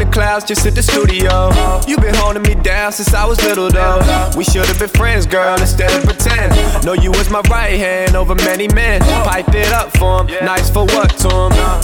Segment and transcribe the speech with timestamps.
[0.00, 1.50] in the clouds, just at the studio.
[1.86, 4.00] You been holding me down since I was little though.
[4.36, 6.84] We should've been friends, girl, instead of pretend.
[6.84, 9.00] Know you was my right hand over many men.
[9.00, 11.07] Pipe it up for him, nice for what?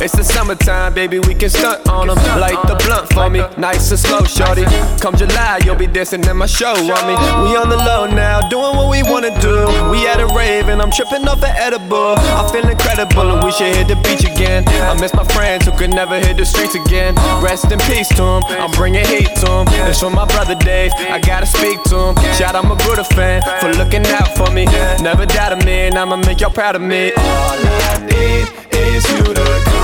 [0.04, 2.16] It's the summertime, baby, we can stunt on him.
[2.36, 4.68] Light the blunt for me, nice and slow, shorty.
[5.00, 7.16] Come July, you'll be dancing in my show on me.
[7.40, 9.64] We on the low now, doing what we wanna do.
[9.88, 12.20] We at a rave and I'm tripping off an edible.
[12.20, 14.68] I feel incredible and we should hit the beach again.
[14.68, 17.14] I miss my friends who could never hit the streets again.
[17.40, 19.66] Rest in peace to him, I'm bringing heat to him.
[19.88, 22.14] It's for my brother Dave, I gotta speak to him.
[22.36, 24.66] Shout out my Buddha fan for looking out for me.
[25.00, 27.10] Never doubted me, and I'ma make y'all proud of me.
[27.16, 27.56] All
[27.88, 29.83] I need is you to come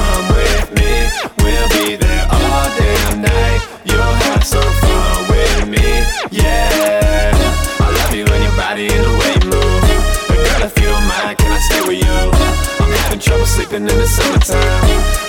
[13.71, 14.59] sleeping in the summertime.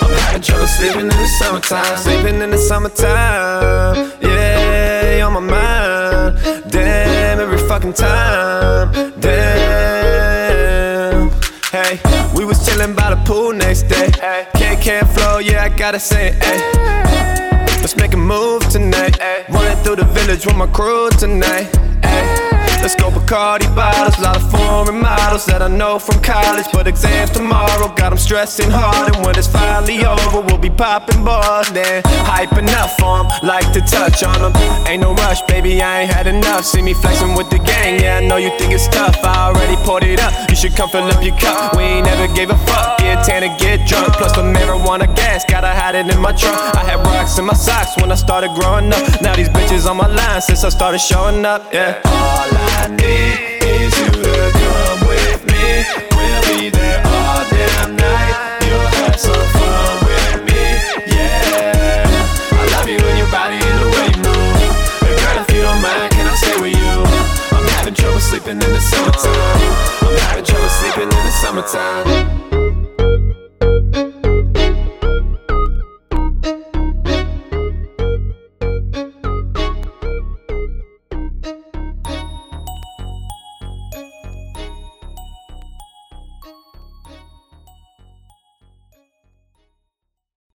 [0.02, 1.96] I'm having trouble sleeping in the summertime.
[1.96, 4.12] Sleeping in the summertime.
[4.20, 6.38] Yeah, on my mind.
[6.68, 8.90] Damn, every fucking time.
[9.20, 10.40] Damn.
[11.70, 12.00] Hey,
[12.34, 14.10] we was chillin' by the pool next day.
[14.54, 16.42] Can't can't flow, yeah, I gotta say it.
[16.42, 17.60] Ay.
[17.80, 19.20] Let's make a move tonight.
[19.50, 21.70] Running through the village with my crew tonight.
[22.82, 26.66] Let's go Bacardi bottles, lot of foreign models that I know from college.
[26.72, 29.14] But exams tomorrow got them stressing hard.
[29.14, 31.68] And when it's finally over, we'll be popping bars.
[31.76, 34.52] Then hyping up for 'em, like to touch on them.
[34.88, 36.64] Ain't no rush, baby, I ain't had enough.
[36.64, 39.16] See me flexing with the gang, yeah, I know you think it's tough.
[39.22, 41.76] I already poured it up, you should come fill up your cup.
[41.76, 44.08] We ain't never gave a fuck, get tan and get drunk.
[44.18, 46.58] Plus the marijuana gas, gotta hide it in my trunk.
[46.80, 49.02] I had rocks in my socks when I started growing up.
[49.20, 51.92] Now these bitches on my line since I started showing up, yeah.
[52.04, 52.48] All
[52.80, 53.61] I need